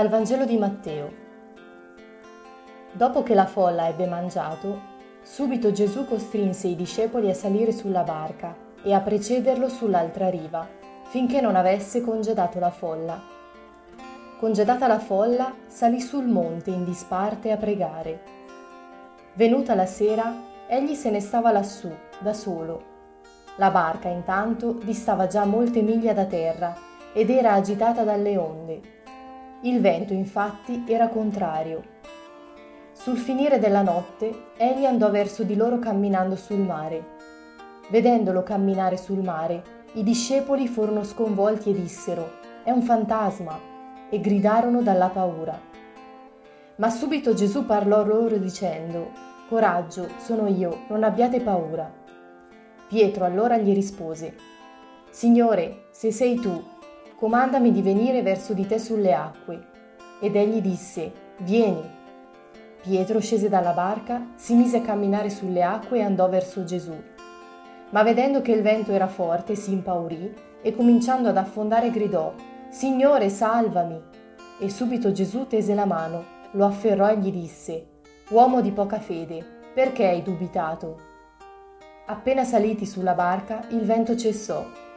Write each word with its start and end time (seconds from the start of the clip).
Dal 0.00 0.08
Vangelo 0.08 0.46
di 0.46 0.56
Matteo. 0.56 1.12
Dopo 2.90 3.22
che 3.22 3.34
la 3.34 3.44
folla 3.44 3.86
ebbe 3.86 4.06
mangiato, 4.06 4.80
subito 5.20 5.72
Gesù 5.72 6.06
costrinse 6.06 6.68
i 6.68 6.74
discepoli 6.74 7.28
a 7.28 7.34
salire 7.34 7.70
sulla 7.70 8.02
barca 8.02 8.56
e 8.82 8.94
a 8.94 9.00
precederlo 9.00 9.68
sull'altra 9.68 10.30
riva, 10.30 10.66
finché 11.10 11.42
non 11.42 11.54
avesse 11.54 12.00
congedato 12.00 12.58
la 12.58 12.70
folla. 12.70 13.20
Congedata 14.38 14.86
la 14.86 15.00
folla, 15.00 15.54
salì 15.66 16.00
sul 16.00 16.24
monte 16.24 16.70
in 16.70 16.86
disparte 16.86 17.52
a 17.52 17.58
pregare. 17.58 18.22
Venuta 19.34 19.74
la 19.74 19.84
sera, 19.84 20.34
egli 20.66 20.94
se 20.94 21.10
ne 21.10 21.20
stava 21.20 21.52
lassù, 21.52 21.94
da 22.20 22.32
solo. 22.32 22.84
La 23.56 23.70
barca, 23.70 24.08
intanto, 24.08 24.72
distava 24.82 25.26
già 25.26 25.44
molte 25.44 25.82
miglia 25.82 26.14
da 26.14 26.24
terra 26.24 26.74
ed 27.12 27.28
era 27.28 27.52
agitata 27.52 28.02
dalle 28.02 28.38
onde. 28.38 28.98
Il 29.62 29.80
vento, 29.82 30.14
infatti, 30.14 30.84
era 30.86 31.08
contrario. 31.08 31.82
Sul 32.92 33.18
finire 33.18 33.58
della 33.58 33.82
notte, 33.82 34.46
egli 34.56 34.86
andò 34.86 35.10
verso 35.10 35.42
di 35.42 35.54
loro 35.54 35.78
camminando 35.78 36.34
sul 36.34 36.60
mare. 36.60 37.18
Vedendolo 37.90 38.42
camminare 38.42 38.96
sul 38.96 39.22
mare, 39.22 39.62
i 39.94 40.02
discepoli 40.02 40.66
furono 40.66 41.02
sconvolti 41.02 41.70
e 41.70 41.74
dissero, 41.74 42.38
è 42.64 42.70
un 42.70 42.80
fantasma, 42.80 43.58
e 44.08 44.18
gridarono 44.20 44.80
dalla 44.80 45.08
paura. 45.08 45.60
Ma 46.76 46.88
subito 46.88 47.34
Gesù 47.34 47.66
parlò 47.66 48.02
loro 48.02 48.38
dicendo, 48.38 49.10
Coraggio, 49.48 50.08
sono 50.18 50.46
io, 50.46 50.84
non 50.88 51.04
abbiate 51.04 51.40
paura. 51.40 51.92
Pietro 52.88 53.24
allora 53.26 53.58
gli 53.58 53.74
rispose, 53.74 54.34
Signore, 55.10 55.88
se 55.90 56.12
sei 56.12 56.36
tu, 56.36 56.62
comandami 57.20 57.70
di 57.70 57.82
venire 57.82 58.22
verso 58.22 58.54
di 58.54 58.66
te 58.66 58.78
sulle 58.78 59.12
acque. 59.12 59.66
Ed 60.20 60.36
egli 60.36 60.62
disse, 60.62 61.12
Vieni. 61.40 61.98
Pietro 62.80 63.20
scese 63.20 63.50
dalla 63.50 63.72
barca, 63.72 64.28
si 64.36 64.54
mise 64.54 64.78
a 64.78 64.80
camminare 64.80 65.28
sulle 65.28 65.62
acque 65.62 65.98
e 65.98 66.02
andò 66.02 66.30
verso 66.30 66.64
Gesù. 66.64 66.98
Ma 67.90 68.02
vedendo 68.02 68.40
che 68.40 68.52
il 68.52 68.62
vento 68.62 68.92
era 68.92 69.06
forte, 69.06 69.54
si 69.54 69.70
impaurì 69.70 70.34
e 70.62 70.74
cominciando 70.74 71.28
ad 71.28 71.36
affondare 71.36 71.90
gridò, 71.90 72.32
Signore, 72.70 73.28
salvami! 73.28 74.00
E 74.58 74.70
subito 74.70 75.12
Gesù 75.12 75.46
tese 75.46 75.74
la 75.74 75.84
mano, 75.84 76.24
lo 76.52 76.64
afferrò 76.64 77.10
e 77.10 77.18
gli 77.18 77.30
disse, 77.30 77.86
Uomo 78.30 78.62
di 78.62 78.70
poca 78.72 78.98
fede, 78.98 79.44
perché 79.74 80.06
hai 80.06 80.22
dubitato? 80.22 80.98
Appena 82.06 82.44
saliti 82.44 82.86
sulla 82.86 83.12
barca, 83.12 83.66
il 83.68 83.84
vento 83.84 84.16
cessò. 84.16 84.88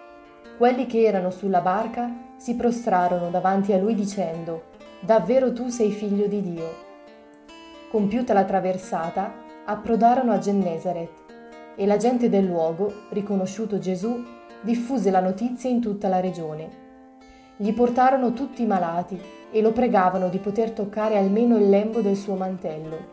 Quelli 0.58 0.86
che 0.86 1.02
erano 1.02 1.32
sulla 1.32 1.62
barca 1.62 2.12
si 2.38 2.56
prostrarono 2.56 3.30
davanti 3.30 3.74
a 3.74 3.78
lui 3.78 3.96
dicendo, 3.96 4.72
Davvero 5.00 5.52
tu 5.52 5.68
sei 5.68 5.92
figlio 5.92 6.28
di 6.28 6.42
Dio. 6.42 6.70
Compiuta 7.90 8.34
la 8.34 8.46
traversata, 8.46 9.34
approdarono 9.66 10.32
a 10.32 10.38
Gennesaret 10.38 11.10
e 11.76 11.86
la 11.86 11.98
gente 11.98 12.30
del 12.30 12.46
luogo, 12.46 12.94
riconosciuto 13.10 13.80
Gesù, 13.80 14.24
diffuse 14.62 15.12
la 15.12 15.20
notizia 15.20 15.70
in 15.70 15.82
tutta 15.82 16.08
la 16.08 16.22
regione. 16.22 16.70
Gli 17.58 17.74
portarono 17.74 18.32
tutti 18.32 18.62
i 18.62 18.68
malati 18.68 19.20
e 19.52 19.62
lo 19.62 19.72
pregavano 19.72 20.30
di 20.30 20.38
poter 20.38 20.72
toccare 20.72 21.18
almeno 21.18 21.58
il 21.58 21.68
lembo 21.68 22.02
del 22.02 22.16
suo 22.16 22.36
mantello 22.36 23.12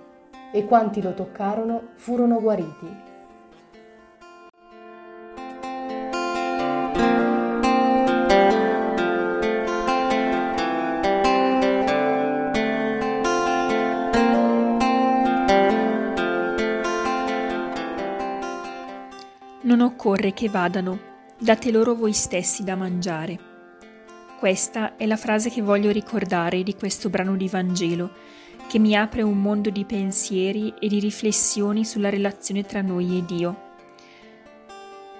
e 0.53 0.65
quanti 0.67 1.03
lo 1.03 1.15
toccarono 1.15 1.89
furono 1.97 2.41
guariti. 2.41 3.10
Non 19.71 19.83
occorre 19.83 20.33
che 20.33 20.49
vadano, 20.49 20.99
date 21.39 21.71
loro 21.71 21.95
voi 21.95 22.13
stessi 22.13 22.65
da 22.65 22.75
mangiare. 22.75 23.39
Questa 24.41 24.97
è 24.97 25.07
la 25.07 25.17
frase 25.17 25.49
che 25.49 25.63
voglio 25.63 25.93
ricordare 25.93 26.65
di 26.65 26.75
questo 26.75 27.09
brano 27.09 27.37
di 27.37 27.47
Vangelo 27.47 28.11
che 28.67 28.81
mi 28.81 28.97
apre 28.97 29.23
un 29.23 29.41
mondo 29.41 29.71
di 29.71 29.85
pensieri 29.85 30.75
e 30.81 30.89
di 30.89 30.99
riflessioni 30.99 31.85
sulla 31.85 32.11
relazione 32.11 32.65
tra 32.65 32.83
noi 32.83 33.19
e 33.19 33.25
Dio. 33.25 33.61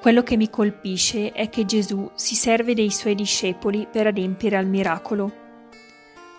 Quello 0.01 0.25
che 0.25 0.37
mi 0.37 0.51
colpisce 0.51 1.31
è 1.31 1.49
che 1.49 1.65
Gesù 1.65 2.11
si 2.15 2.35
serve 2.35 2.75
dei 2.75 2.91
suoi 2.91 3.15
discepoli 3.15 3.87
per 3.89 4.09
adempiere 4.09 4.57
al 4.57 4.67
miracolo. 4.67 5.33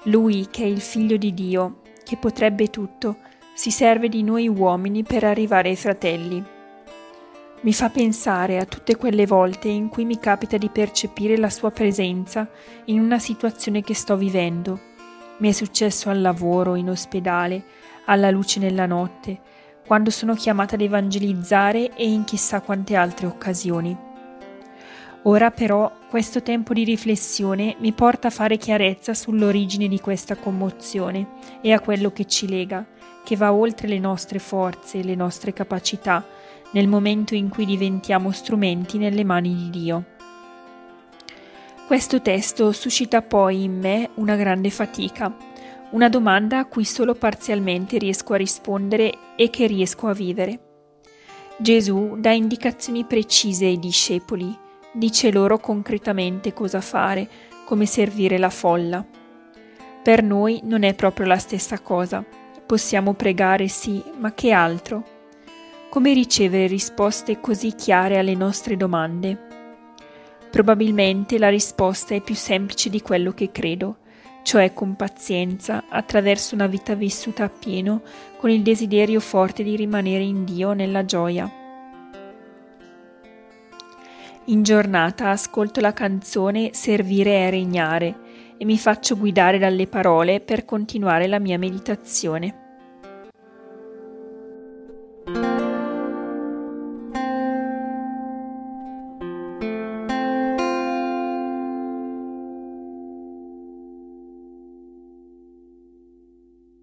Lui, 0.04 0.48
che 0.52 0.64
è 0.64 0.68
il 0.68 0.82
figlio 0.82 1.16
di 1.16 1.34
Dio, 1.34 1.80
che 2.04 2.18
potrebbe 2.18 2.70
tutto, 2.70 3.20
si 3.54 3.72
serve 3.72 4.10
di 4.10 4.22
noi 4.22 4.50
uomini 4.50 5.02
per 5.02 5.24
arrivare 5.24 5.70
ai 5.70 5.78
fratelli. 5.78 6.60
Mi 7.62 7.74
fa 7.74 7.90
pensare 7.90 8.58
a 8.58 8.66
tutte 8.66 8.96
quelle 8.96 9.26
volte 9.26 9.68
in 9.68 9.90
cui 9.90 10.06
mi 10.06 10.20
capita 10.20 10.58
di 10.58 10.70
percepire 10.70 11.38
la 11.38 11.50
sua 11.50 11.72
presenza 11.72 12.50
in 12.86 13.00
una 13.00 13.20
situazione 13.20 13.82
che 13.82 13.94
sto 13.94 14.18
vivendo 14.18 14.90
mi 15.42 15.50
è 15.50 15.52
successo 15.54 16.12
al 16.12 16.22
lavoro, 16.22 16.76
in 16.76 16.88
ospedale, 16.88 17.64
alla 18.06 18.30
luce 18.30 18.60
nella 18.60 18.86
notte, 18.86 19.40
quando 19.88 20.12
sono 20.12 20.36
chiamata 20.36 20.76
ad 20.76 20.82
evangelizzare 20.82 21.96
e 21.96 22.08
in 22.08 22.26
chissà 22.26 22.62
quante 22.62 22.96
altre 22.96 23.26
occasioni. 23.26 23.98
Ora 25.24 25.50
però 25.50 25.92
questo 26.10 26.44
tempo 26.44 26.74
di 26.74 26.84
riflessione 26.84 27.76
mi 27.80 27.92
porta 27.92 28.28
a 28.28 28.32
fare 28.32 28.58
chiarezza 28.58 29.16
sull'origine 29.16 29.88
di 29.88 30.00
questa 30.00 30.36
commozione 30.36 31.28
e 31.62 31.74
a 31.74 31.80
quello 31.80 32.12
che 32.12 32.26
ci 32.26 32.48
lega, 32.48 32.86
che 33.24 33.36
va 33.36 33.52
oltre 33.52 33.88
le 33.88 34.00
nostre 34.00 34.38
forze 34.38 35.00
e 35.00 35.04
le 35.04 35.16
nostre 35.16 35.54
capacità 35.54 36.24
nel 36.72 36.88
momento 36.88 37.36
in 37.36 37.50
cui 37.50 37.66
diventiamo 37.66 38.32
strumenti 38.32 38.98
nelle 38.98 39.24
mani 39.24 39.56
di 39.56 39.70
Dio. 39.70 40.06
Questo 41.88 42.22
testo 42.22 42.72
suscita 42.72 43.22
poi 43.22 43.64
in 43.64 43.78
me 43.80 44.10
una 44.16 44.36
grande 44.36 44.70
fatica, 44.70 45.36
una 45.92 46.08
domanda 46.08 46.60
a 46.60 46.66
cui 46.66 46.86
solo 46.86 47.16
parzialmente 47.16 47.98
riesco 47.98 48.34
a 48.34 48.38
rispondere 48.38 49.36
e 49.36 49.50
che 49.50 49.68
riesco 49.68 50.08
a 50.08 50.14
vivere. 50.14 50.60
Gesù 51.58 52.16
dà 52.18 52.32
indicazioni 52.32 53.04
precise 53.04 53.66
ai 53.66 53.78
discepoli, 53.78 54.58
dice 54.94 55.32
loro 55.32 55.60
concretamente 55.60 56.54
cosa 56.54 56.80
fare, 56.80 57.28
come 57.66 57.86
servire 57.86 58.38
la 58.38 58.50
folla. 58.50 59.06
Per 60.02 60.24
noi 60.24 60.62
non 60.64 60.84
è 60.84 60.94
proprio 60.96 61.28
la 61.28 61.38
stessa 61.38 61.80
cosa. 61.80 62.26
Possiamo 62.66 63.14
pregare 63.14 63.68
sì, 63.68 64.02
ma 64.18 64.34
che 64.34 64.52
altro? 64.52 65.21
Come 65.92 66.14
ricevere 66.14 66.68
risposte 66.68 67.42
così 67.42 67.76
chiare 67.76 68.18
alle 68.18 68.34
nostre 68.34 68.78
domande? 68.78 69.38
Probabilmente 70.50 71.38
la 71.38 71.50
risposta 71.50 72.16
è 72.16 72.22
più 72.22 72.34
semplice 72.34 72.90
di 72.90 73.02
quello 73.02 73.34
che 73.34 73.52
credo, 73.52 73.98
cioè 74.44 74.72
con 74.72 74.96
pazienza, 74.96 75.84
attraverso 75.90 76.56
una 76.56 76.68
vita 76.68 76.96
vissuta 76.96 77.44
appieno, 77.44 78.04
con 78.38 78.50
il 78.50 78.62
desiderio 78.62 79.20
forte 79.20 79.64
di 79.64 79.76
rimanere 79.76 80.24
in 80.24 80.46
Dio 80.46 80.72
nella 80.72 81.04
gioia. 81.04 81.52
In 84.46 84.64
giornata 84.64 85.30
ascolto 85.30 85.82
la 85.82 85.92
canzone 85.92 86.70
Servire 86.72 87.48
è 87.48 87.50
regnare 87.50 88.16
e 88.56 88.64
mi 88.64 88.78
faccio 88.78 89.18
guidare 89.18 89.58
dalle 89.58 89.88
parole 89.88 90.40
per 90.40 90.64
continuare 90.64 91.28
la 91.28 91.40
mia 91.40 91.58
meditazione. 91.58 92.61